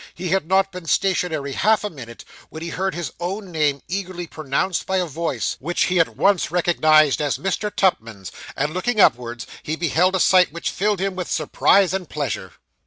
He 0.15 0.29
had 0.29 0.47
not 0.47 0.71
been 0.71 0.87
stationary 0.87 1.51
half 1.51 1.83
a 1.83 1.89
minute, 1.91 2.25
when 2.49 2.63
he 2.63 2.69
heard 2.69 2.95
his 2.95 3.13
own 3.19 3.51
name 3.51 3.83
eagerly 3.87 4.25
pronounced 4.25 4.87
by 4.87 4.97
a 4.97 5.05
voice, 5.05 5.57
which 5.59 5.83
he 5.83 5.99
at 5.99 6.17
once 6.17 6.49
recognised 6.49 7.21
as 7.21 7.37
Mr. 7.37 7.69
Tupman's, 7.71 8.31
and, 8.55 8.73
looking 8.73 8.99
upwards, 8.99 9.45
he 9.61 9.75
beheld 9.75 10.15
a 10.15 10.19
sight 10.19 10.51
which 10.51 10.71
filled 10.71 10.99
him 10.99 11.15
with 11.15 11.29
surprise 11.29 11.93
and 11.93 12.09
pleasure. 12.09 12.53